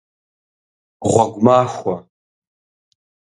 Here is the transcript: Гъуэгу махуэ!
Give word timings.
Гъуэгу 1.11 1.41
махуэ! 1.45 1.95